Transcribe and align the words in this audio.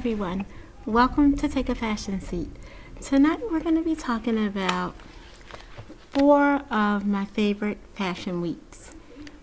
everyone. 0.00 0.46
Welcome 0.86 1.36
to 1.36 1.46
Take 1.46 1.68
a 1.68 1.74
Fashion 1.74 2.22
Seat. 2.22 2.48
Tonight 3.02 3.40
we're 3.50 3.60
going 3.60 3.74
to 3.74 3.82
be 3.82 3.94
talking 3.94 4.46
about 4.46 4.94
four 6.08 6.62
of 6.70 7.06
my 7.06 7.26
favorite 7.26 7.76
fashion 7.92 8.40
weeks, 8.40 8.92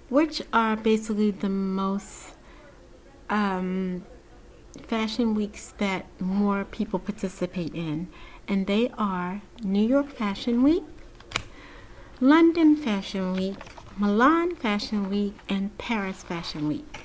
which 0.09 0.41
are 0.51 0.75
basically 0.75 1.29
the 1.29 1.47
most 1.47 2.33
um, 3.29 4.03
fashion 4.87 5.35
weeks 5.35 5.75
that 5.77 6.07
more 6.19 6.65
people 6.65 6.97
participate 6.97 7.75
in. 7.75 8.07
And 8.47 8.65
they 8.65 8.89
are 8.97 9.43
New 9.61 9.87
York 9.87 10.09
Fashion 10.09 10.63
Week, 10.63 10.85
London 12.19 12.75
Fashion 12.75 13.33
Week, 13.33 13.57
Milan 13.95 14.55
Fashion 14.55 15.07
Week, 15.07 15.35
and 15.47 15.77
Paris 15.77 16.23
Fashion 16.23 16.67
Week. 16.67 16.97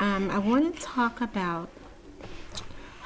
Um, 0.00 0.30
I 0.30 0.38
want 0.38 0.74
to 0.74 0.80
talk 0.80 1.20
about 1.20 1.68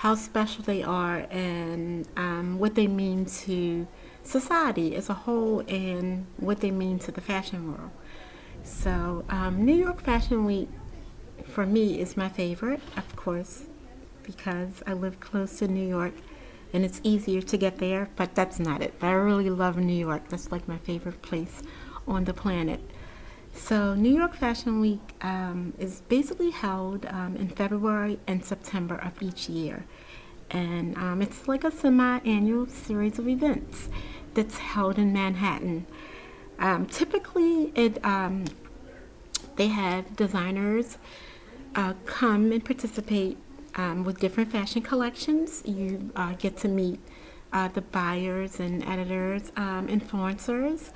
how 0.07 0.15
special 0.15 0.63
they 0.63 0.85
are 0.85 1.27
and 1.33 2.07
um, 2.17 2.61
what 2.61 2.77
they 2.77 2.87
mean 2.87 3.25
to 3.25 3.85
society 4.23 4.95
as 4.95 5.11
a 5.11 5.15
whole 5.15 5.65
and 5.67 6.25
what 6.37 6.61
they 6.61 6.71
mean 6.71 6.97
to 6.97 7.11
the 7.11 7.21
fashion 7.21 7.73
world. 7.73 7.91
So, 8.63 9.25
um, 9.29 9.65
New 9.65 9.75
York 9.75 10.01
Fashion 10.01 10.45
Week 10.45 10.69
for 11.45 11.67
me 11.67 11.99
is 11.99 12.17
my 12.17 12.29
favorite, 12.29 12.83
of 12.97 13.17
course, 13.17 13.65
because 14.23 14.81
I 14.87 14.93
live 14.93 15.19
close 15.19 15.59
to 15.59 15.67
New 15.67 15.89
York 15.89 16.15
and 16.73 16.85
it's 16.85 17.01
easier 17.03 17.43
to 17.43 17.57
get 17.57 17.79
there, 17.79 18.09
but 18.15 18.37
that's 18.37 18.61
not 18.61 18.83
it. 18.83 18.95
But 19.01 19.09
I 19.09 19.13
really 19.15 19.51
love 19.51 19.77
New 19.77 19.93
York. 20.09 20.29
That's 20.29 20.53
like 20.53 20.69
my 20.69 20.79
favorite 20.79 21.21
place 21.21 21.65
on 22.07 22.27
the 22.27 22.33
planet. 22.33 22.79
So, 23.57 23.95
New 23.95 24.15
York 24.15 24.37
Fashion 24.37 24.81
Week 24.81 25.01
um, 25.23 25.73
is 25.79 26.03
basically 26.03 26.51
held 26.51 27.07
um, 27.07 27.35
in 27.37 27.49
February 27.49 28.21
and 28.27 28.45
September 28.45 28.97
of 28.97 29.21
each 29.21 29.49
year. 29.49 29.85
And 30.51 30.97
um, 30.99 31.21
it's 31.23 31.49
like 31.49 31.65
a 31.65 31.73
semi 31.73 32.19
annual 32.19 32.67
series 32.69 33.19
of 33.19 33.27
events 33.27 33.89
that's 34.35 34.59
held 34.59 34.99
in 34.99 35.13
Manhattan. 35.13 35.87
Um, 36.59 36.87
typically, 36.87 37.73
it 37.75 37.99
um, 38.05 38.45
they 39.57 39.69
have 39.69 40.15
designers 40.15 40.99
uh, 41.75 41.95
come 42.05 42.53
and 42.53 42.65
participate 42.65 43.39
um, 43.75 44.05
with 44.05 44.21
different 44.21 44.53
fashion 44.53 44.83
collections. 44.83 45.63
You 45.65 46.13
uh, 46.15 46.35
get 46.35 46.59
to 46.59 46.69
meet 46.69 47.01
uh, 47.53 47.69
the 47.69 47.81
buyers 47.81 48.61
and 48.61 48.85
editors, 48.85 49.51
influencers. 49.57 50.91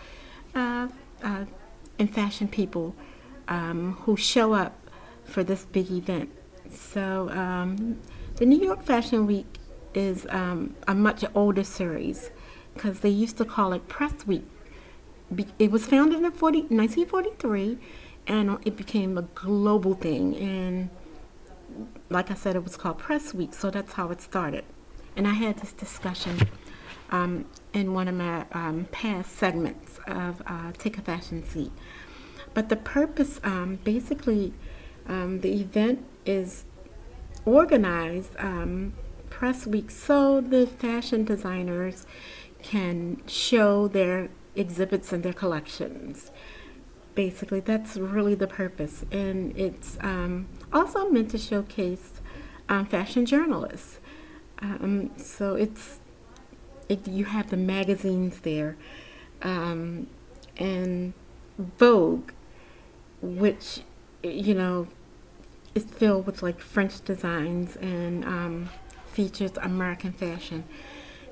Uh, 0.55 0.89
uh, 1.23 1.45
and 2.01 2.13
fashion 2.13 2.49
people 2.49 2.97
um, 3.49 3.93
who 4.03 4.17
show 4.17 4.55
up 4.55 4.77
for 5.25 5.45
this 5.45 5.65
big 5.67 5.91
event. 5.91 6.31
So 6.71 7.29
um, 7.31 8.01
the 8.37 8.47
New 8.47 8.61
York 8.61 8.83
Fashion 8.83 9.27
Week 9.27 9.47
is 9.95 10.27
um, 10.31 10.75
a 10.89 10.95
much 10.95 11.25
older 11.35 11.65
series 11.65 12.31
because 12.75 13.01
they 13.01 13.09
used 13.09 13.37
to 13.39 13.45
call 13.45 13.73
it 13.73 13.87
Press 13.89 14.27
Week. 14.27 14.47
It 15.59 15.71
was 15.71 15.87
founded 15.87 16.23
in 16.23 16.31
40, 16.33 16.59
1943 16.63 17.79
and 18.27 18.59
it 18.65 18.77
became 18.77 19.19
a 19.19 19.23
global 19.23 19.95
thing. 19.95 20.37
And 20.37 20.91
like 22.09 22.31
I 22.31 22.35
said, 22.35 22.57
it 22.57 22.65
was 22.65 22.77
called 22.77 22.99
Press 22.99 23.35
Week, 23.35 23.55
so 23.55 23.71
that's 23.71 23.93
how 23.93 24.11
it 24.11 24.21
started. 24.21 24.65
And 25.17 25.27
I 25.27 25.35
had 25.35 25.59
this 25.59 25.73
discussion 25.73 26.49
um, 27.11 27.45
in 27.73 27.93
one 27.93 28.09
of 28.09 28.15
my 28.15 28.47
um, 28.53 28.87
past 28.91 29.37
segments 29.37 29.99
of 30.07 30.43
uh, 30.47 30.73
Take 30.79 30.99
a 30.99 31.03
Fashion 31.03 31.45
Seat. 31.45 31.73
But 32.55 32.69
the 32.69 32.77
purpose, 32.77 33.41
um, 33.45 33.79
basically, 33.85 34.53
um, 35.07 35.41
the 35.41 35.61
event 35.61 36.05
is 36.25 36.65
organized 37.45 38.35
um, 38.39 38.95
press 39.29 39.67
week 39.67 39.91
so 39.91 40.41
the 40.41 40.67
fashion 40.67 41.25
designers 41.25 42.07
can 42.63 43.23
show 43.27 43.89
their 43.89 44.29
exhibits 44.55 45.13
and 45.13 45.23
their 45.23 45.33
collections. 45.33 46.31
Basically, 47.15 47.61
that's 47.61 47.97
really 47.97 48.35
the 48.35 48.47
purpose. 48.47 49.05
And 49.11 49.57
it's 49.57 49.97
um, 50.01 50.49
also 50.73 51.09
meant 51.09 51.31
to 51.31 51.39
showcase 51.39 52.21
fashion 52.89 53.27
journalists. 53.27 53.99
so 55.17 55.55
it's 55.55 55.99
you 57.07 57.27
have 57.27 57.51
the 57.51 57.57
magazines 57.57 58.41
there, 58.41 58.77
um, 59.43 60.07
and 60.57 61.13
Vogue, 61.59 62.33
which 63.21 63.81
you 64.23 64.55
know 64.55 64.89
is 65.75 65.85
filled 65.85 66.27
with 66.27 66.43
like 66.43 66.61
French 66.61 67.05
designs 67.05 67.77
and 67.77 68.25
um, 68.25 68.71
features 69.07 69.53
American 69.63 70.13
fashion. 70.13 70.65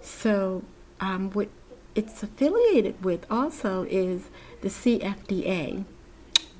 So 0.00 0.62
um, 1.00 1.30
what 1.30 1.48
it's 1.94 2.22
affiliated 2.22 3.04
with 3.04 3.26
also 3.30 3.84
is 3.84 4.30
the 4.60 4.68
CFDA, 4.68 5.84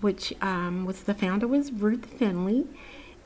which 0.01 0.35
um, 0.41 0.85
was 0.85 1.03
the 1.03 1.15
founder 1.15 1.47
was 1.47 1.73
Ruth 1.73 2.07
Finley, 2.07 2.67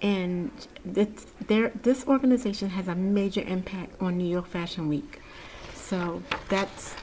and 0.00 0.50
this, 0.84 1.27
this 1.47 2.06
organization 2.06 2.71
has 2.71 2.89
a 2.89 2.94
major 2.94 3.43
impact 3.43 4.00
on 4.03 4.19
New 4.19 4.28
York 4.28 4.47
Fashion 4.47 4.89
Week. 4.89 5.21
So 5.92 6.22
that's 6.48 6.97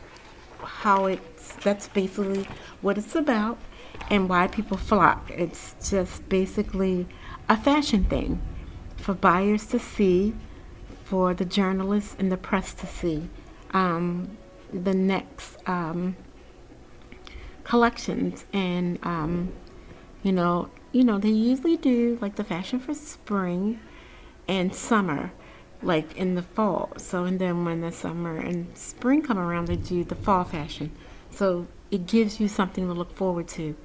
how 0.64 1.06
it's, 1.06 1.54
that's 1.58 1.88
basically 1.90 2.48
what 2.82 2.98
it's 2.98 3.14
about 3.14 3.60
and 4.10 4.28
why 4.28 4.48
people 4.48 4.78
flock. 4.78 5.30
It's 5.30 5.76
just 5.88 6.28
basically 6.28 7.06
a 7.48 7.56
fashion 7.56 8.06
thing 8.06 8.42
for 8.98 9.14
buyers 9.14 9.68
to 9.68 9.78
see, 9.78 10.34
for 11.04 11.36
the 11.36 11.46
journalists 11.46 12.16
and 12.18 12.32
the 12.32 12.38
press 12.38 12.74
to 12.74 12.88
see 12.88 13.30
um, 13.76 14.36
the 14.74 14.96
next 14.96 15.60
um, 15.70 16.16
collections. 17.64 18.46
And, 18.52 18.98
um, 19.06 19.54
you 20.24 20.32
know, 20.32 20.72
you 20.92 21.04
know, 21.04 21.20
they 21.20 21.30
usually 21.30 21.78
do 21.78 22.18
like 22.22 22.38
the 22.38 22.44
fashion 22.44 22.80
for 22.80 22.96
spring 22.96 23.80
and 24.48 24.74
summer 24.74 25.32
like 25.82 26.18
in 26.18 26.36
the 26.36 26.42
fall. 26.42 26.92
So, 26.98 27.24
and 27.26 27.40
then 27.40 27.66
when 27.66 27.82
the 27.82 27.92
summer 27.92 28.38
and 28.38 28.78
spring 28.78 29.22
come 29.22 29.38
around, 29.38 29.68
they 29.68 29.76
do 29.76 30.04
the 30.04 30.16
fall 30.16 30.44
fashion. 30.44 30.92
So 31.32 31.68
it 31.92 32.06
gives 32.06 32.40
you 32.40 32.48
something 32.48 32.88
to 32.88 32.94
look 32.94 33.16
forward 33.16 33.48
to. 33.50 33.76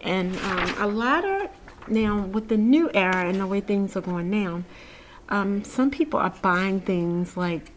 And 0.00 0.36
um, 0.38 0.74
a 0.78 0.86
lot 0.86 1.24
of 1.24 1.48
now 1.86 2.22
with 2.22 2.48
the 2.48 2.56
new 2.56 2.90
era 2.94 3.28
and 3.28 3.40
the 3.40 3.46
way 3.46 3.60
things 3.60 3.96
are 3.96 4.00
going 4.00 4.30
now, 4.30 4.64
um, 5.28 5.64
some 5.64 5.90
people 5.90 6.20
are 6.20 6.34
buying 6.42 6.80
things 6.80 7.36
like, 7.36 7.70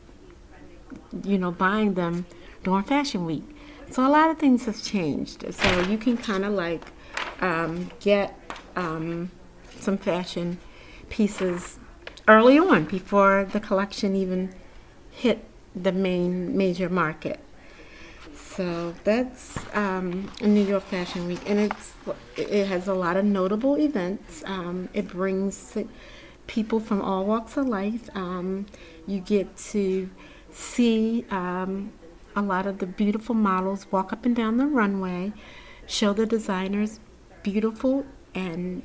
you 1.23 1.37
know, 1.37 1.51
buying 1.51 1.93
them 1.93 2.25
during 2.63 2.83
Fashion 2.83 3.25
Week. 3.25 3.43
So 3.89 4.05
a 4.05 4.09
lot 4.09 4.29
of 4.29 4.37
things 4.37 4.65
have 4.65 4.81
changed. 4.83 5.53
So 5.53 5.81
you 5.81 5.97
can 5.97 6.17
kind 6.17 6.43
of 6.43 6.53
like 6.53 6.83
um, 7.41 7.89
get 8.01 8.37
um, 8.75 9.31
some 9.79 9.97
fashion 9.97 10.59
pieces 11.09 11.79
early 12.27 12.59
on 12.59 12.85
before 12.85 13.47
the 13.51 13.59
collection 13.59 14.15
even 14.15 14.53
hit 15.11 15.43
the 15.75 15.91
main 15.91 16.57
major 16.57 16.89
market. 16.89 17.39
So 18.35 18.95
that's 19.03 19.57
um, 19.75 20.31
New 20.41 20.63
York 20.63 20.83
Fashion 20.83 21.27
Week, 21.27 21.41
and 21.45 21.59
it's 21.59 21.93
it 22.35 22.65
has 22.65 22.87
a 22.87 22.93
lot 22.93 23.15
of 23.15 23.23
notable 23.23 23.77
events. 23.77 24.43
Um, 24.45 24.89
it 24.93 25.07
brings 25.07 25.77
people 26.47 26.79
from 26.79 27.01
all 27.01 27.25
walks 27.25 27.55
of 27.57 27.67
life. 27.67 28.09
Um, 28.15 28.65
you 29.05 29.19
get 29.19 29.55
to 29.71 30.09
see 30.51 31.25
um, 31.29 31.91
a 32.35 32.41
lot 32.41 32.65
of 32.65 32.79
the 32.79 32.87
beautiful 32.87 33.35
models 33.35 33.91
walk 33.91 34.11
up 34.11 34.25
and 34.25 34.35
down 34.35 34.57
the 34.57 34.65
runway, 34.65 35.33
show 35.85 36.13
the 36.13 36.25
designers 36.25 36.99
beautiful 37.43 38.05
and 38.33 38.81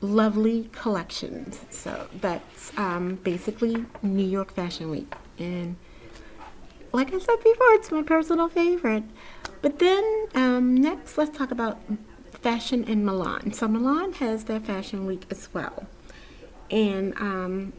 lovely 0.00 0.68
collections. 0.72 1.60
So 1.70 2.08
that's 2.20 2.76
um, 2.78 3.16
basically 3.16 3.84
New 4.02 4.26
York 4.26 4.52
Fashion 4.54 4.90
Week. 4.90 5.12
And 5.38 5.76
like 6.92 7.12
I 7.12 7.18
said 7.18 7.36
before, 7.42 7.72
it's 7.72 7.90
my 7.90 8.02
personal 8.02 8.48
favorite. 8.48 9.04
But 9.60 9.78
then 9.78 10.26
um, 10.34 10.76
next, 10.76 11.18
let's 11.18 11.36
talk 11.36 11.50
about 11.50 11.80
fashion 12.42 12.84
in 12.84 13.04
Milan. 13.04 13.52
So 13.52 13.66
Milan 13.68 14.12
has 14.14 14.44
their 14.44 14.60
fashion 14.60 15.06
week 15.06 15.24
as 15.30 15.52
well. 15.52 15.86
And 16.70 17.14
um, 17.16 17.72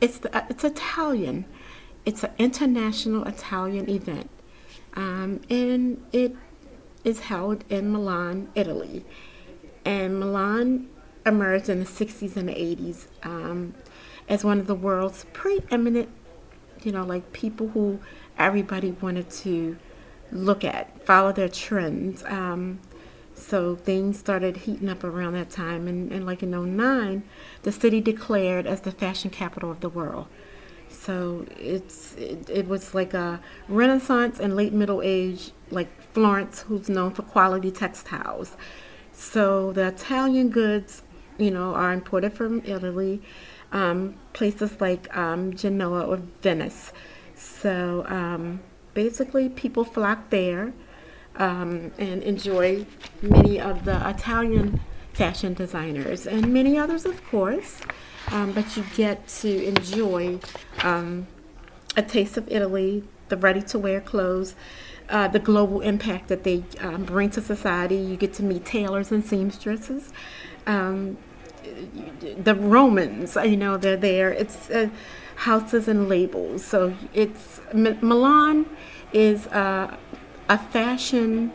it's, 0.00 0.18
the, 0.18 0.36
uh, 0.36 0.46
it's 0.48 0.64
Italian. 0.64 1.44
It's 2.04 2.22
an 2.22 2.32
international 2.38 3.24
Italian 3.24 3.88
event. 3.88 4.30
Um, 4.94 5.40
and 5.50 6.04
it 6.12 6.36
is 7.02 7.20
held 7.20 7.64
in 7.68 7.90
Milan, 7.90 8.48
Italy. 8.54 9.04
And 9.84 10.20
Milan 10.20 10.88
emerged 11.26 11.68
in 11.68 11.80
the 11.80 11.86
60s 11.86 12.36
and 12.36 12.48
the 12.48 12.52
80s 12.54 13.06
um, 13.22 13.74
as 14.28 14.44
one 14.44 14.58
of 14.58 14.66
the 14.66 14.74
world's 14.74 15.24
preeminent, 15.32 16.08
you 16.82 16.92
know, 16.92 17.04
like 17.04 17.32
people 17.32 17.68
who 17.68 18.00
everybody 18.38 18.92
wanted 18.92 19.30
to 19.30 19.76
look 20.32 20.64
at, 20.64 21.04
follow 21.04 21.32
their 21.32 21.48
trends. 21.48 22.24
Um, 22.24 22.80
So 23.36 23.74
things 23.76 24.18
started 24.18 24.58
heating 24.58 24.88
up 24.88 25.02
around 25.02 25.32
that 25.34 25.50
time. 25.50 25.88
And, 25.88 26.12
and 26.12 26.24
like 26.24 26.42
in 26.42 26.50
09, 26.52 27.22
the 27.62 27.72
city 27.72 28.00
declared 28.00 28.66
as 28.66 28.82
the 28.82 28.92
fashion 28.92 29.30
capital 29.30 29.70
of 29.70 29.80
the 29.80 29.88
world. 29.88 30.26
So 30.88 31.44
it's 31.58 32.14
it, 32.16 32.48
it 32.48 32.68
was 32.68 32.94
like 32.94 33.12
a 33.14 33.40
Renaissance 33.68 34.38
and 34.38 34.54
late 34.56 34.72
Middle 34.72 35.02
Age, 35.02 35.50
like 35.70 35.88
Florence, 36.12 36.62
who's 36.62 36.88
known 36.88 37.10
for 37.12 37.22
quality 37.22 37.70
textiles. 37.70 38.56
So 39.12 39.72
the 39.72 39.88
Italian 39.88 40.50
goods, 40.50 41.02
you 41.38 41.50
know, 41.50 41.74
are 41.74 41.92
imported 41.92 42.32
from 42.32 42.62
Italy, 42.64 43.22
um, 43.72 44.14
places 44.32 44.80
like 44.80 45.14
um, 45.16 45.54
Genoa 45.54 46.02
or 46.06 46.16
Venice. 46.42 46.92
So 47.34 48.04
um, 48.08 48.60
basically, 48.94 49.48
people 49.48 49.84
flock 49.84 50.30
there 50.30 50.72
um, 51.36 51.92
and 51.98 52.22
enjoy 52.22 52.86
many 53.22 53.60
of 53.60 53.84
the 53.84 54.08
Italian 54.08 54.80
fashion 55.12 55.54
designers 55.54 56.26
and 56.26 56.52
many 56.52 56.78
others, 56.78 57.04
of 57.04 57.24
course. 57.26 57.80
Um, 58.28 58.52
but 58.52 58.76
you 58.76 58.84
get 58.96 59.28
to 59.28 59.64
enjoy 59.64 60.40
um, 60.82 61.26
a 61.96 62.02
taste 62.02 62.36
of 62.36 62.48
Italy, 62.48 63.04
the 63.28 63.36
ready 63.36 63.62
to 63.62 63.78
wear 63.78 64.00
clothes, 64.00 64.54
uh, 65.08 65.28
the 65.28 65.38
global 65.38 65.80
impact 65.80 66.28
that 66.28 66.44
they 66.44 66.64
um, 66.80 67.04
bring 67.04 67.30
to 67.30 67.40
society. 67.40 67.96
You 67.96 68.16
get 68.16 68.32
to 68.34 68.42
meet 68.42 68.64
tailors 68.64 69.12
and 69.12 69.24
seamstresses. 69.24 70.12
Um, 70.66 71.18
the 72.38 72.54
Romans, 72.54 73.36
you 73.36 73.56
know, 73.56 73.76
they're 73.76 73.96
there. 73.96 74.30
It's 74.30 74.70
uh, 74.70 74.88
houses 75.36 75.88
and 75.88 76.08
labels. 76.08 76.64
So 76.64 76.94
it's 77.12 77.60
M- 77.72 77.98
Milan 78.00 78.66
is 79.12 79.46
uh, 79.48 79.96
a 80.48 80.58
fashion 80.58 81.52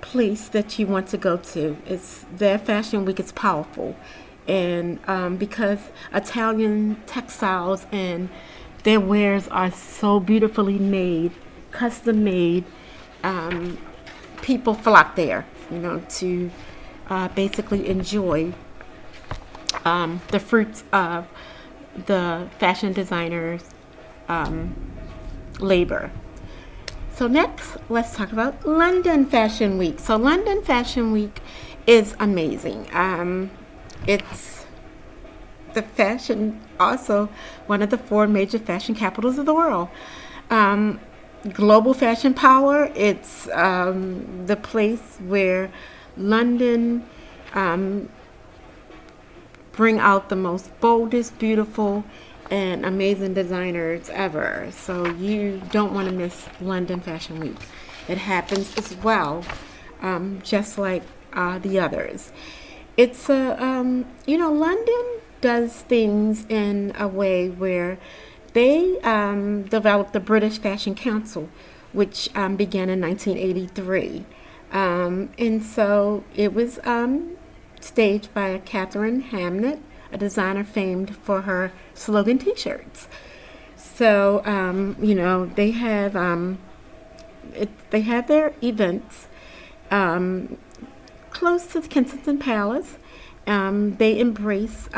place 0.00 0.48
that 0.48 0.78
you 0.78 0.86
want 0.86 1.08
to 1.08 1.18
go 1.18 1.36
to. 1.36 1.76
It's 1.86 2.24
their 2.34 2.58
fashion 2.58 3.04
week 3.04 3.20
is 3.20 3.32
powerful, 3.32 3.96
and 4.48 4.98
um, 5.06 5.36
because 5.36 5.78
Italian 6.12 6.96
textiles 7.06 7.86
and 7.92 8.28
their 8.82 9.00
wares 9.00 9.46
are 9.48 9.70
so 9.70 10.20
beautifully 10.20 10.78
made, 10.78 11.32
custom 11.70 12.24
made, 12.24 12.64
um, 13.22 13.78
people 14.42 14.74
flock 14.74 15.16
there, 15.16 15.46
you 15.70 15.78
know, 15.78 16.02
to 16.08 16.50
uh, 17.08 17.28
basically 17.28 17.88
enjoy 17.88 18.52
um, 19.84 20.20
the 20.28 20.40
fruits 20.40 20.84
of 20.92 21.26
the 22.06 22.48
fashion 22.58 22.92
designers' 22.92 23.64
um, 24.28 24.74
labor. 25.58 26.10
So 27.14 27.26
next, 27.26 27.76
let's 27.88 28.16
talk 28.16 28.32
about 28.32 28.66
London 28.66 29.26
Fashion 29.26 29.76
Week. 29.76 29.98
So 29.98 30.16
London 30.16 30.62
Fashion 30.62 31.12
Week 31.12 31.40
is 31.86 32.14
amazing. 32.18 32.88
Um, 32.92 33.50
it's 34.06 34.64
the 35.74 35.82
fashion, 35.82 36.60
also 36.78 37.28
one 37.66 37.82
of 37.82 37.90
the 37.90 37.98
four 37.98 38.26
major 38.26 38.58
fashion 38.58 38.94
capitals 38.94 39.38
of 39.38 39.46
the 39.46 39.54
world. 39.54 39.88
Um, 40.48 41.00
global 41.52 41.94
fashion 41.94 42.34
power. 42.34 42.90
It's 42.94 43.48
um, 43.50 44.46
the 44.46 44.56
place 44.56 45.18
where 45.26 45.70
London 46.16 47.06
um, 47.54 48.08
bring 49.72 49.98
out 49.98 50.28
the 50.28 50.36
most 50.36 50.78
boldest, 50.80 51.38
beautiful, 51.38 52.04
and 52.50 52.84
amazing 52.84 53.34
designers 53.34 54.10
ever. 54.10 54.68
So 54.72 55.06
you 55.06 55.62
don't 55.70 55.94
want 55.94 56.08
to 56.08 56.14
miss 56.14 56.48
London 56.60 57.00
Fashion 57.00 57.40
Week. 57.40 57.56
It 58.08 58.18
happens 58.18 58.76
as 58.76 58.94
well, 58.96 59.44
um, 60.02 60.40
just 60.42 60.78
like 60.78 61.02
uh, 61.32 61.58
the 61.58 61.78
others. 61.78 62.32
It's 62.96 63.30
a, 63.30 63.62
um, 63.62 64.04
you 64.26 64.36
know, 64.36 64.52
London 64.52 65.20
does 65.40 65.72
things 65.72 66.44
in 66.48 66.92
a 66.98 67.08
way 67.08 67.48
where 67.48 67.98
they 68.52 68.98
um, 69.00 69.64
developed 69.64 70.12
the 70.12 70.20
British 70.20 70.58
Fashion 70.58 70.94
Council, 70.94 71.48
which 71.92 72.28
um, 72.34 72.56
began 72.56 72.88
in 72.90 73.00
1983. 73.00 74.24
Um, 74.72 75.30
and 75.38 75.62
so 75.62 76.24
it 76.34 76.54
was 76.54 76.78
um, 76.84 77.36
staged 77.80 78.32
by 78.34 78.58
Katharine 78.58 79.22
Hamnett 79.22 79.80
a 80.12 80.18
designer 80.18 80.64
famed 80.64 81.16
for 81.16 81.42
her 81.42 81.72
slogan 81.94 82.38
T-shirts. 82.38 83.08
So 83.76 84.42
um, 84.44 84.96
you 85.00 85.14
know 85.14 85.46
they 85.46 85.70
have 85.70 86.16
um, 86.16 86.58
it, 87.54 87.68
they 87.90 88.02
have 88.02 88.28
their 88.28 88.54
events 88.62 89.28
close 91.30 91.66
to 91.66 91.80
the 91.80 91.88
Kensington 91.88 92.38
Palace. 92.38 92.96
They 93.46 94.18
embrace 94.18 94.88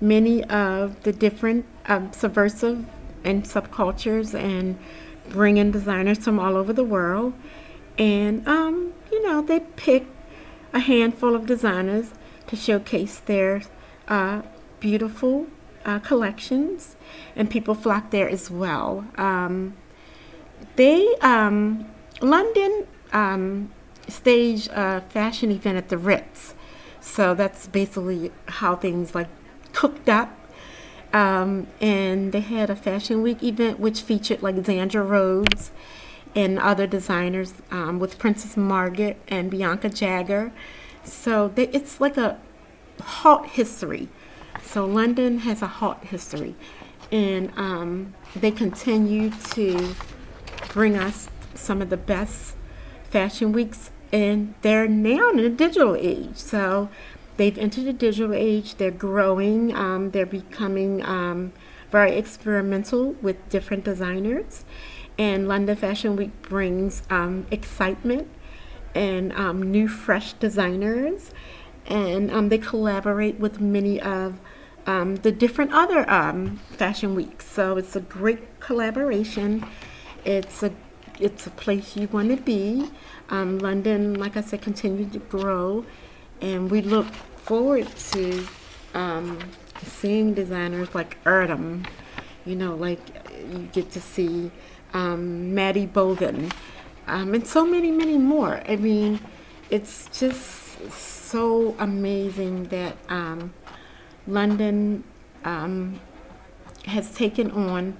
many 0.00 0.44
of 0.44 1.02
the 1.02 1.12
different 1.12 1.66
um, 1.86 2.12
subversive 2.12 2.84
and 3.24 3.44
subcultures 3.44 4.38
and 4.38 4.78
bring 5.28 5.56
in 5.56 5.70
designers 5.70 6.18
from 6.18 6.38
all 6.38 6.56
over 6.56 6.72
the 6.72 6.84
world. 6.84 7.34
And 7.98 8.46
you 9.12 9.22
know 9.22 9.42
they 9.42 9.60
pick 9.60 10.06
a 10.72 10.78
handful 10.78 11.34
of 11.34 11.46
designers 11.46 12.12
to 12.46 12.56
showcase 12.56 13.20
their 13.20 13.62
uh, 14.08 14.42
beautiful 14.80 15.46
uh, 15.84 15.98
collections, 15.98 16.96
and 17.36 17.50
people 17.50 17.74
flock 17.74 18.10
there 18.10 18.28
as 18.28 18.50
well. 18.50 19.04
Um, 19.16 19.76
they 20.76 21.14
um, 21.20 21.86
London 22.20 22.86
um, 23.12 23.70
staged 24.08 24.68
a 24.68 25.02
fashion 25.08 25.50
event 25.50 25.76
at 25.76 25.88
the 25.88 25.98
Ritz, 25.98 26.54
so 27.00 27.34
that's 27.34 27.66
basically 27.66 28.32
how 28.46 28.76
things 28.76 29.14
like 29.14 29.28
cooked 29.72 30.08
up. 30.08 30.36
Um, 31.12 31.66
and 31.80 32.30
they 32.30 32.40
had 32.40 32.70
a 32.70 32.76
fashion 32.76 33.20
week 33.22 33.42
event 33.42 33.80
which 33.80 34.00
featured 34.02 34.42
like 34.42 34.54
Zandra 34.56 35.06
Rhodes 35.06 35.72
and 36.36 36.58
other 36.58 36.86
designers 36.86 37.54
um, 37.70 37.98
with 37.98 38.18
Princess 38.18 38.56
Margaret 38.56 39.20
and 39.26 39.50
Bianca 39.50 39.88
Jagger. 39.88 40.52
So 41.02 41.48
they, 41.48 41.68
it's 41.68 42.00
like 42.00 42.16
a 42.16 42.38
hot 43.00 43.46
history. 43.46 44.08
So 44.62 44.86
London 44.86 45.38
has 45.38 45.62
a 45.62 45.66
hot 45.66 46.04
history, 46.04 46.54
and 47.10 47.50
um, 47.56 48.14
they 48.36 48.50
continue 48.50 49.30
to 49.30 49.94
bring 50.68 50.96
us 50.96 51.28
some 51.54 51.82
of 51.82 51.90
the 51.90 51.96
best 51.96 52.54
fashion 53.08 53.52
weeks, 53.52 53.90
and 54.12 54.54
they're 54.62 54.86
now 54.86 55.30
in 55.30 55.38
the 55.38 55.48
digital 55.48 55.96
age. 55.96 56.36
So 56.36 56.88
they've 57.40 57.56
entered 57.56 57.86
the 57.86 57.92
digital 57.94 58.34
age. 58.34 58.74
They're 58.74 58.90
growing. 58.90 59.74
Um, 59.74 60.10
they're 60.10 60.26
becoming 60.26 61.02
um, 61.06 61.54
very 61.90 62.16
experimental 62.16 63.12
with 63.22 63.48
different 63.48 63.82
designers, 63.82 64.66
and 65.18 65.48
London 65.48 65.74
Fashion 65.74 66.16
Week 66.16 66.42
brings 66.42 67.02
um, 67.08 67.46
excitement 67.50 68.28
and 68.94 69.32
um, 69.32 69.62
new, 69.62 69.88
fresh 69.88 70.34
designers 70.34 71.32
and 71.86 72.30
um, 72.30 72.48
they 72.50 72.58
collaborate 72.58 73.38
with 73.38 73.60
many 73.60 74.00
of 74.00 74.38
um, 74.86 75.16
the 75.16 75.32
different 75.32 75.72
other 75.72 76.04
fashion 76.70 77.14
weeks. 77.14 77.46
So 77.46 77.76
it's 77.76 77.96
a 77.96 78.00
great 78.00 78.60
collaboration. 78.60 79.66
It's 80.24 80.62
a 80.62 80.72
it's 81.18 81.46
a 81.46 81.50
place 81.50 81.96
you 81.96 82.08
want 82.08 82.30
to 82.30 82.36
be. 82.36 82.90
London, 83.30 84.14
like 84.14 84.36
I 84.36 84.40
said, 84.40 84.62
continues 84.62 85.12
to 85.12 85.18
grow, 85.18 85.84
and 86.40 86.70
we 86.70 86.82
look 86.82 87.06
forward 87.42 87.88
to 88.12 88.46
um, 88.94 89.38
seeing 89.82 90.34
designers 90.34 90.94
like 90.94 91.22
Erdem. 91.24 91.86
You 92.44 92.56
know, 92.56 92.74
like 92.74 93.00
you 93.52 93.68
get 93.72 93.90
to 93.92 94.00
see 94.00 94.50
um, 94.94 95.54
Maddie 95.54 95.86
Bogan, 95.86 96.52
and 97.06 97.46
so 97.46 97.66
many, 97.66 97.90
many 97.90 98.18
more. 98.18 98.62
I 98.66 98.76
mean, 98.76 99.20
it's 99.68 100.08
just 100.18 100.92
so 100.92 101.74
amazing 101.78 102.64
that 102.64 102.96
um, 103.08 103.52
London 104.26 105.04
um, 105.44 106.00
has 106.86 107.12
taken 107.14 107.50
on 107.50 107.96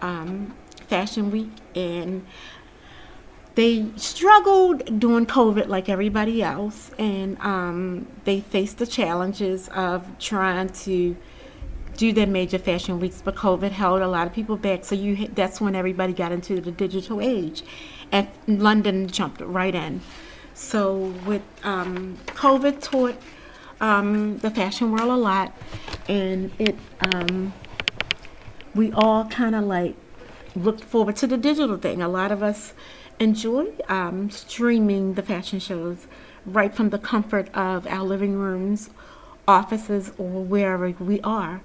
um, 0.00 0.54
Fashion 0.88 1.30
Week 1.30 1.50
and 1.74 2.24
they 3.54 3.86
struggled 3.96 5.00
during 5.00 5.26
COVID 5.26 5.66
like 5.68 5.88
everybody 5.88 6.42
else, 6.42 6.90
and 6.98 7.38
um, 7.40 8.06
they 8.24 8.40
faced 8.40 8.78
the 8.78 8.86
challenges 8.86 9.68
of 9.68 10.06
trying 10.18 10.68
to 10.68 11.16
do 11.96 12.12
their 12.12 12.26
major 12.26 12.58
fashion 12.58 12.98
weeks, 13.00 13.20
but 13.22 13.34
COVID 13.34 13.72
held 13.72 14.00
a 14.00 14.08
lot 14.08 14.26
of 14.26 14.32
people 14.32 14.56
back. 14.56 14.84
So 14.84 14.94
you 14.94 15.28
that's 15.28 15.60
when 15.60 15.74
everybody 15.74 16.12
got 16.12 16.32
into 16.32 16.60
the 16.60 16.70
digital 16.70 17.20
age, 17.20 17.62
and 18.12 18.28
London 18.46 19.08
jumped 19.08 19.40
right 19.40 19.74
in. 19.74 20.00
So 20.54 21.12
with 21.26 21.42
um, 21.64 22.18
COVID 22.26 22.80
taught 22.80 23.16
um, 23.80 24.38
the 24.38 24.50
fashion 24.50 24.92
world 24.92 25.10
a 25.10 25.16
lot, 25.16 25.52
and 26.08 26.50
it 26.58 26.76
um, 27.14 27.52
we 28.74 28.92
all 28.92 29.24
kind 29.26 29.54
of 29.54 29.64
like 29.64 29.96
looked 30.54 30.84
forward 30.84 31.16
to 31.16 31.26
the 31.26 31.36
digital 31.36 31.76
thing. 31.76 32.00
A 32.00 32.08
lot 32.08 32.32
of 32.32 32.42
us 32.42 32.72
enjoy 33.20 33.66
um, 33.88 34.30
streaming 34.30 35.14
the 35.14 35.22
fashion 35.22 35.60
shows 35.60 36.06
right 36.46 36.74
from 36.74 36.90
the 36.90 36.98
comfort 36.98 37.54
of 37.54 37.86
our 37.86 38.02
living 38.02 38.34
rooms, 38.34 38.90
offices, 39.46 40.12
or 40.18 40.42
wherever 40.42 40.90
we 40.98 41.20
are. 41.20 41.60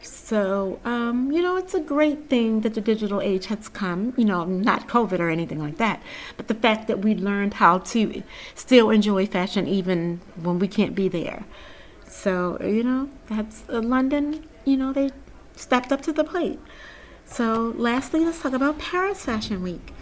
So, 0.00 0.80
um, 0.84 1.32
you 1.32 1.40
know, 1.40 1.56
it's 1.56 1.72
a 1.72 1.80
great 1.80 2.28
thing 2.28 2.60
that 2.60 2.74
the 2.74 2.80
digital 2.80 3.20
age 3.20 3.46
has 3.46 3.68
come, 3.68 4.12
you 4.16 4.24
know, 4.24 4.44
not 4.44 4.86
COVID 4.88 5.18
or 5.18 5.30
anything 5.30 5.58
like 5.58 5.78
that, 5.78 6.02
but 6.36 6.48
the 6.48 6.54
fact 6.54 6.88
that 6.88 6.98
we 7.00 7.14
learned 7.14 7.54
how 7.54 7.78
to 7.78 8.22
still 8.54 8.90
enjoy 8.90 9.26
fashion 9.26 9.66
even 9.66 10.20
when 10.42 10.58
we 10.58 10.68
can't 10.68 10.94
be 10.94 11.08
there. 11.08 11.44
So, 12.06 12.58
you 12.60 12.82
know, 12.82 13.08
that's 13.28 13.64
uh, 13.68 13.80
London, 13.80 14.46
you 14.64 14.76
know, 14.76 14.92
they 14.92 15.10
stepped 15.56 15.90
up 15.90 16.02
to 16.02 16.12
the 16.12 16.24
plate. 16.24 16.60
So, 17.24 17.72
lastly, 17.76 18.24
let's 18.24 18.42
talk 18.42 18.52
about 18.52 18.78
Paris 18.78 19.24
Fashion 19.24 19.62
Week. 19.62 19.92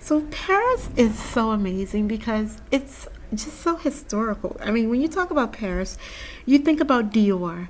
So, 0.00 0.22
Paris 0.30 0.88
is 0.96 1.18
so 1.18 1.50
amazing 1.50 2.08
because 2.08 2.60
it's 2.70 3.08
just 3.34 3.60
so 3.60 3.76
historical. 3.76 4.56
I 4.62 4.70
mean, 4.70 4.88
when 4.88 5.00
you 5.00 5.08
talk 5.08 5.30
about 5.30 5.52
Paris, 5.52 5.98
you 6.46 6.58
think 6.58 6.80
about 6.80 7.12
Dior 7.12 7.68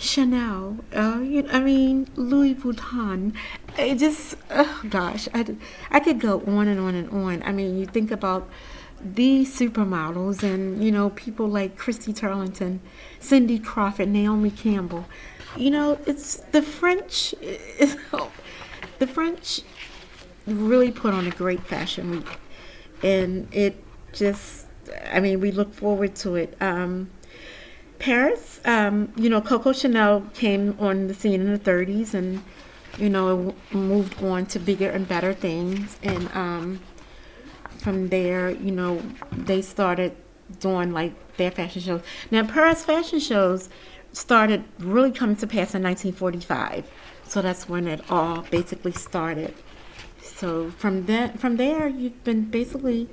Chanel, 0.00 0.78
uh, 0.96 1.20
you, 1.22 1.46
I 1.52 1.60
mean 1.60 2.08
Louis 2.16 2.54
Vuitton. 2.54 3.34
It 3.78 3.96
just, 3.98 4.34
oh 4.50 4.82
gosh, 4.88 5.28
I, 5.34 5.54
I 5.90 6.00
could 6.00 6.18
go 6.18 6.40
on 6.46 6.68
and 6.68 6.80
on 6.80 6.94
and 6.94 7.10
on. 7.10 7.42
I 7.42 7.52
mean, 7.52 7.78
you 7.78 7.84
think 7.84 8.10
about 8.10 8.48
the 9.02 9.44
supermodels 9.44 10.42
and 10.42 10.82
you 10.82 10.90
know 10.90 11.10
people 11.10 11.46
like 11.48 11.76
Christy 11.76 12.14
Turlington, 12.14 12.78
Cindy 13.18 13.58
Crawford, 13.58 14.08
Naomi 14.08 14.50
Campbell. 14.50 15.04
You 15.54 15.70
know, 15.70 15.98
it's 16.06 16.36
the 16.52 16.62
French. 16.62 17.34
the 18.98 19.06
French 19.06 19.60
really 20.52 20.90
put 20.90 21.14
on 21.14 21.26
a 21.26 21.30
great 21.30 21.62
fashion 21.66 22.10
week, 22.10 22.38
and 23.02 23.48
it 23.52 23.82
just. 24.12 24.66
I 25.12 25.20
mean, 25.20 25.40
we 25.40 25.52
look 25.52 25.72
forward 25.72 26.16
to 26.16 26.34
it. 26.34 26.56
Um, 26.60 27.10
Paris, 28.00 28.60
um, 28.64 29.12
you 29.14 29.28
know, 29.28 29.42
Coco 29.42 29.72
Chanel 29.72 30.22
came 30.32 30.74
on 30.80 31.06
the 31.06 31.14
scene 31.14 31.40
in 31.42 31.52
the 31.52 31.58
30s 31.58 32.14
and, 32.14 32.42
you 32.98 33.10
know, 33.10 33.54
moved 33.72 34.22
on 34.24 34.46
to 34.46 34.58
bigger 34.58 34.88
and 34.88 35.06
better 35.06 35.34
things. 35.34 35.98
And 36.02 36.28
um, 36.34 36.80
from 37.78 38.08
there, 38.08 38.50
you 38.50 38.72
know, 38.72 39.02
they 39.30 39.60
started 39.60 40.16
doing 40.60 40.92
like 40.92 41.36
their 41.36 41.50
fashion 41.50 41.82
shows. 41.82 42.00
Now, 42.30 42.46
Paris 42.46 42.84
fashion 42.84 43.20
shows 43.20 43.68
started 44.12 44.64
really 44.78 45.12
coming 45.12 45.36
to 45.36 45.46
pass 45.46 45.74
in 45.74 45.82
1945. 45.82 46.90
So 47.24 47.42
that's 47.42 47.68
when 47.68 47.86
it 47.86 48.00
all 48.10 48.42
basically 48.50 48.92
started. 48.92 49.54
So 50.22 50.70
from 50.70 51.06
that, 51.06 51.38
from 51.38 51.56
there, 51.56 51.88
you've 51.88 52.22
been 52.24 52.44
basically 52.50 53.08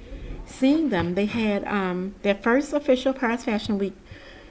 seeing 0.46 0.90
them. 0.90 1.16
They 1.16 1.26
had 1.26 1.66
um, 1.66 2.16
their 2.22 2.36
first 2.36 2.74
official 2.74 3.14
Paris 3.14 3.44
Fashion 3.44 3.78
Week 3.78 3.96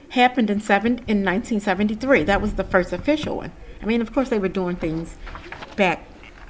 happened 0.09 0.49
in 0.49 0.61
seven 0.61 0.99
in 1.07 1.23
1973. 1.23 2.23
That 2.23 2.41
was 2.41 2.53
the 2.53 2.63
first 2.63 2.93
official 2.93 3.37
one. 3.37 3.51
I 3.81 3.85
mean, 3.85 4.01
of 4.01 4.13
course, 4.13 4.29
they 4.29 4.39
were 4.39 4.47
doing 4.47 4.75
things 4.75 5.15
back, 5.75 6.05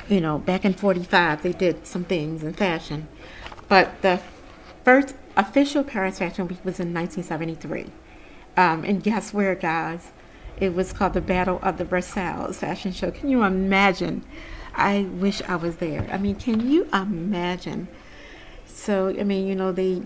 you 0.08 0.22
know, 0.22 0.38
back 0.38 0.66
in 0.66 0.74
45. 0.74 1.42
They 1.42 1.54
did 1.54 1.88
some 1.88 2.04
things 2.04 2.44
in 2.44 2.54
fashion, 2.54 3.08
but 3.68 4.02
the 4.02 4.22
first 4.84 5.16
official 5.36 5.84
Paris 5.84 6.20
Fashion 6.20 6.48
Week 6.48 6.64
was 6.64 6.80
in 6.80 6.94
1973. 6.94 7.92
Um, 8.56 8.84
and 8.84 9.04
guess 9.04 9.34
where, 9.34 9.56
guys? 9.56 10.12
It 10.60 10.74
was 10.74 10.92
called 10.92 11.14
the 11.14 11.22
Battle 11.22 11.60
of 11.62 11.78
the 11.78 11.86
Versailles 11.86 12.52
Fashion 12.54 12.92
Show. 12.92 13.12
Can 13.12 13.30
you 13.30 13.44
imagine? 13.44 14.24
I 14.78 15.02
wish 15.02 15.42
I 15.42 15.56
was 15.56 15.78
there. 15.78 16.08
I 16.12 16.18
mean, 16.18 16.36
can 16.36 16.70
you 16.70 16.88
imagine? 16.94 17.88
So, 18.66 19.10
I 19.10 19.24
mean, 19.24 19.48
you 19.48 19.56
know, 19.56 19.72
they 19.72 20.04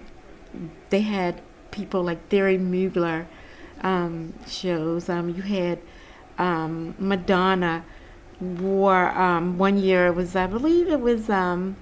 they 0.90 1.02
had 1.02 1.42
people 1.72 2.04
like 2.04 2.30
Thierry 2.30 2.58
Mugler 2.58 3.28
um, 3.82 4.34
shows. 4.48 5.10
Um, 5.10 5.30
you 5.30 5.42
had 5.42 5.80
um, 6.38 6.96
Madonna 6.98 7.84
wore 8.40 9.10
um, 9.12 9.58
one 9.58 9.78
year. 9.78 10.08
It 10.08 10.16
was 10.16 10.36
I 10.38 10.48
believe 10.48 10.88
it 10.88 11.02
was 11.02 11.30
um, 11.30 11.76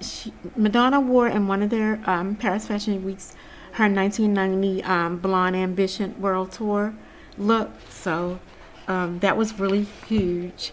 she, 0.00 0.32
Madonna 0.56 1.00
wore 1.00 1.28
in 1.28 1.46
one 1.46 1.62
of 1.62 1.68
their 1.68 2.00
um, 2.06 2.36
Paris 2.36 2.66
Fashion 2.66 3.04
Weeks 3.04 3.36
her 3.72 3.88
1990 3.88 4.82
um, 4.84 5.18
Blonde 5.18 5.56
Ambition 5.56 6.18
World 6.20 6.52
Tour 6.52 6.94
look. 7.36 7.70
So 7.90 8.38
that 8.86 9.36
was 9.36 9.58
really 9.58 9.84
huge. 10.08 10.72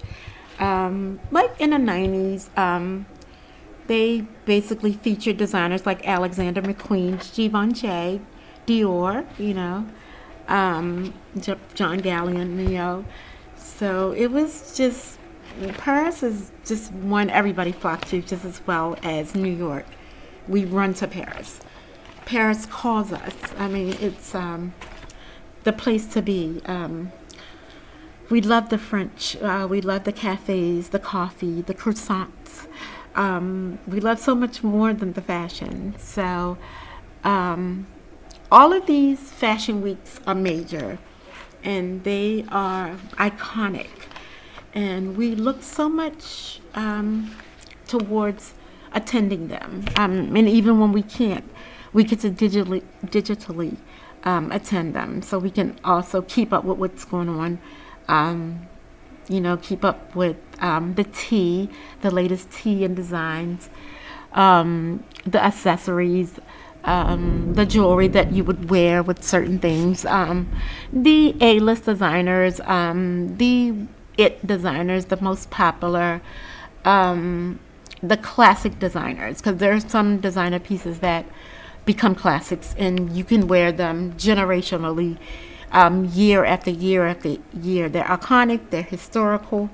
Um, 0.62 1.20
like 1.32 1.60
in 1.60 1.72
the 1.72 1.78
90s, 1.78 2.56
um, 2.58 3.08
they 3.88 4.22
basically 4.46 4.94
featured 4.94 5.38
designers 5.38 5.86
like 5.86 6.08
Alexander 6.08 6.62
McQueen, 6.62 7.18
Givenchy, 7.36 8.22
Dior, 8.68 9.26
you 9.40 9.54
know, 9.56 9.86
um, 10.48 11.14
John 11.40 12.00
Galliano, 12.00 12.70
you 12.70 12.78
know. 12.78 13.06
So 13.58 14.12
it 14.12 14.28
was 14.28 14.78
just, 14.78 15.18
Paris 15.80 16.22
is 16.22 16.52
just 16.64 16.94
one 16.94 17.30
everybody 17.32 17.72
flocked 17.72 18.10
to 18.10 18.22
just 18.22 18.46
as 18.46 18.62
well 18.68 18.96
as 19.04 19.34
New 19.34 19.52
York. 19.52 19.86
We 20.48 20.66
run 20.66 20.94
to 20.96 21.08
Paris. 21.08 21.60
Paris 22.26 22.68
calls 22.68 23.12
us. 23.12 23.34
I 23.58 23.68
mean, 23.68 23.96
it's 24.00 24.36
um, 24.36 24.74
the 25.64 25.74
place 25.74 26.06
to 26.14 26.22
be. 26.22 26.62
Um, 26.66 27.12
we 28.32 28.40
love 28.42 28.70
the 28.70 28.78
French. 28.78 29.36
Uh, 29.42 29.68
we 29.70 29.82
love 29.82 30.06
the 30.06 30.14
cafes, 30.14 30.90
the 30.90 31.00
coffee, 31.00 31.62
the 31.62 31.74
croissants. 31.74 32.66
Um, 33.14 33.78
we 33.86 34.00
love 34.00 34.20
so 34.20 34.34
much 34.34 34.64
more 34.64 34.94
than 34.94 35.12
the 35.14 35.22
fashion. 35.22 35.96
So, 36.00 36.58
um, 37.26 37.88
all 38.50 38.72
of 38.72 38.86
these 38.86 39.20
fashion 39.20 39.82
weeks 39.82 40.20
are 40.26 40.36
major 40.36 40.98
and 41.64 42.04
they 42.06 42.46
are 42.50 42.96
iconic. 43.18 43.90
And 44.74 45.18
we 45.18 45.36
look 45.36 45.62
so 45.62 45.90
much 45.90 46.62
um, 46.74 47.36
towards 47.86 48.54
attending 48.94 49.50
them. 49.50 49.86
Um, 49.98 50.36
and 50.36 50.48
even 50.48 50.80
when 50.80 50.94
we 50.94 51.04
can't, 51.04 51.50
we 51.92 52.06
get 52.06 52.22
to 52.22 52.32
digitally, 52.32 52.84
digitally 53.06 53.76
um, 54.24 54.52
attend 54.54 54.96
them. 54.96 55.22
So 55.22 55.38
we 55.38 55.52
can 55.52 55.78
also 55.84 56.22
keep 56.22 56.54
up 56.54 56.64
with 56.64 56.78
what's 56.78 57.04
going 57.04 57.28
on. 57.28 57.60
Um, 58.08 58.68
you 59.28 59.40
know, 59.40 59.58
keep 59.58 59.86
up 59.86 60.16
with 60.16 60.38
um, 60.60 60.96
the 60.96 61.04
tea, 61.06 61.70
the 62.02 62.12
latest 62.12 62.52
tea 62.52 62.84
and 62.84 62.96
designs, 62.96 63.70
um, 64.34 65.04
the 65.26 65.42
accessories, 65.42 66.40
um, 66.84 67.54
the 67.54 67.66
jewelry 67.66 68.08
that 68.10 68.32
you 68.32 68.44
would 68.44 68.70
wear 68.70 69.04
with 69.04 69.24
certain 69.24 69.60
things, 69.60 70.06
um, 70.06 70.50
the 70.92 71.36
A 71.42 71.60
list 71.60 71.86
designers, 71.86 72.60
um, 72.62 73.38
the 73.38 73.74
it 74.18 74.46
designers, 74.46 75.06
the 75.06 75.22
most 75.22 75.50
popular, 75.50 76.22
um, 76.84 77.60
the 78.04 78.18
classic 78.18 78.80
designers, 78.80 79.38
because 79.38 79.58
there 79.58 79.74
are 79.74 79.80
some 79.80 80.20
designer 80.20 80.60
pieces 80.60 81.00
that 81.00 81.26
become 81.86 82.14
classics 82.16 82.76
and 82.78 83.12
you 83.16 83.24
can 83.24 83.48
wear 83.48 83.72
them 83.72 84.14
generationally. 84.14 85.18
Um, 85.72 86.06
year 86.06 86.44
after 86.44 86.70
year 86.70 87.06
after 87.08 87.38
year. 87.54 87.88
They're 87.88 88.04
iconic, 88.04 88.72
they're 88.72 88.84
historical, 88.84 89.70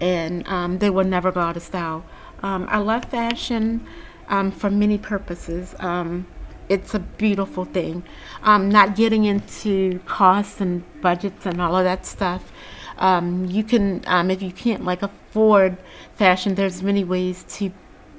and 0.00 0.46
um, 0.46 0.78
they 0.78 0.90
will 0.90 1.04
never 1.04 1.32
go 1.32 1.40
out 1.40 1.56
of 1.56 1.62
style. 1.62 2.04
I 2.42 2.78
love 2.78 3.04
fashion 3.06 3.84
for 4.28 4.70
many 4.70 4.96
purposes. 4.96 5.74
Um, 5.80 6.26
it's 6.70 6.94
a 6.94 7.00
beautiful 7.00 7.64
thing. 7.64 8.04
Um, 8.44 8.68
not 8.68 8.94
getting 8.94 9.24
into 9.24 9.98
costs 10.06 10.60
and 10.60 10.84
budgets 11.02 11.44
and 11.44 11.60
all 11.60 11.76
of 11.76 11.82
that 11.82 12.06
stuff. 12.06 12.52
Um, 12.96 13.46
you 13.46 13.64
can, 13.64 14.04
um, 14.06 14.30
if 14.30 14.40
you 14.40 14.52
can't 14.52 14.84
like 14.84 15.02
afford 15.02 15.78
fashion, 16.14 16.54
there's 16.54 16.80
many 16.80 17.02
ways 17.02 17.44
to 17.58 17.72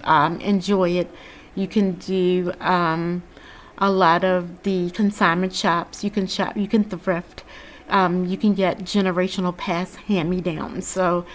um, 0.04 0.42
enjoy 0.42 0.90
it. 0.90 1.10
You 1.56 1.68
can 1.68 1.94
do 1.94 2.52
um, 2.60 3.24
a 3.82 3.92
lot 3.92 4.24
of 4.24 4.64
the 4.64 4.90
consignment 4.92 5.54
shops. 5.54 6.04
You 6.04 6.12
can 6.12 6.28
shop. 6.28 6.56
You 6.56 6.70
can 6.70 6.86
thrift. 6.86 7.44
Um, 7.90 8.26
you 8.26 8.38
can 8.38 8.54
get 8.54 8.80
generational 8.80 9.56
past 9.58 9.98
hand-me-downs. 9.98 10.88
So 10.88 11.26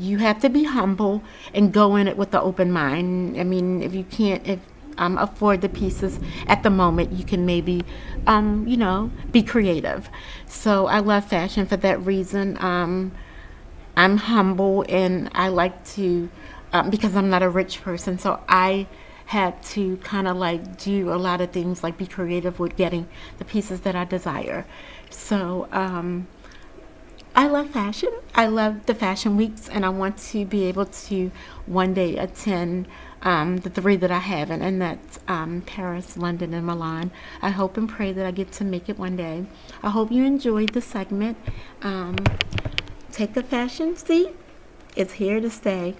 you 0.00 0.18
have 0.18 0.40
to 0.40 0.50
be 0.50 0.64
humble 0.64 1.22
and 1.54 1.72
go 1.72 1.96
in 1.96 2.08
it 2.08 2.16
with 2.16 2.30
the 2.32 2.40
open 2.40 2.70
mind. 2.70 3.40
I 3.40 3.44
mean, 3.44 3.82
if 3.82 3.94
you 3.94 4.04
can't, 4.04 4.46
if 4.46 4.60
um, 4.98 5.18
afford 5.18 5.60
the 5.60 5.68
pieces 5.68 6.18
at 6.46 6.62
the 6.62 6.70
moment, 6.70 7.12
you 7.12 7.24
can 7.24 7.46
maybe, 7.46 7.82
um, 8.26 8.66
you 8.66 8.76
know, 8.76 9.10
be 9.32 9.42
creative. 9.42 10.08
So 10.46 10.86
I 10.86 11.00
love 11.00 11.24
fashion 11.26 11.66
for 11.66 11.76
that 11.78 12.04
reason. 12.04 12.56
Um, 12.58 13.12
I'm 13.96 14.16
humble 14.16 14.84
and 14.88 15.30
I 15.34 15.48
like 15.48 15.84
to, 15.94 16.28
um, 16.72 16.90
because 16.90 17.16
I'm 17.16 17.30
not 17.30 17.42
a 17.42 17.48
rich 17.48 17.82
person, 17.82 18.18
so 18.18 18.40
I 18.48 18.86
had 19.26 19.62
to 19.62 19.96
kind 19.98 20.28
of 20.28 20.36
like 20.36 20.78
do 20.78 21.12
a 21.12 21.16
lot 21.16 21.40
of 21.40 21.50
things, 21.50 21.82
like 21.82 21.96
be 21.96 22.06
creative 22.06 22.58
with 22.58 22.76
getting 22.76 23.08
the 23.38 23.44
pieces 23.44 23.80
that 23.80 23.96
I 23.96 24.04
desire. 24.04 24.66
So, 25.10 25.68
um, 25.72 26.26
I 27.36 27.48
love 27.48 27.70
fashion. 27.70 28.10
I 28.32 28.46
love 28.46 28.86
the 28.86 28.94
fashion 28.94 29.36
weeks, 29.36 29.68
and 29.68 29.84
I 29.84 29.88
want 29.88 30.18
to 30.18 30.44
be 30.44 30.66
able 30.66 30.86
to 30.86 31.32
one 31.66 31.92
day 31.92 32.16
attend 32.16 32.86
um, 33.22 33.56
the 33.58 33.70
three 33.70 33.96
that 33.96 34.12
I 34.12 34.20
haven't, 34.20 34.62
and 34.62 34.80
that's 34.80 35.18
um, 35.26 35.62
Paris, 35.62 36.16
London, 36.16 36.54
and 36.54 36.64
Milan. 36.64 37.10
I 37.42 37.50
hope 37.50 37.76
and 37.76 37.88
pray 37.88 38.12
that 38.12 38.24
I 38.24 38.30
get 38.30 38.52
to 38.52 38.64
make 38.64 38.88
it 38.88 39.00
one 39.00 39.16
day. 39.16 39.46
I 39.82 39.90
hope 39.90 40.12
you 40.12 40.24
enjoyed 40.24 40.74
the 40.74 40.80
segment. 40.80 41.36
Um, 41.82 42.16
take 43.10 43.36
a 43.36 43.42
fashion 43.42 43.96
seat. 43.96 44.36
It's 44.94 45.14
here 45.14 45.40
to 45.40 45.50
stay. 45.50 45.96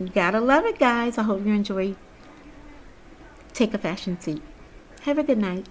You 0.00 0.08
gotta 0.08 0.40
love 0.40 0.64
it, 0.64 0.78
guys. 0.78 1.18
I 1.18 1.24
hope 1.24 1.44
you 1.44 1.52
enjoy. 1.52 1.96
Take 3.54 3.74
a 3.74 3.78
fashion 3.78 4.20
seat. 4.20 4.42
Have 5.02 5.18
a 5.18 5.22
good 5.22 5.38
night. 5.38 5.66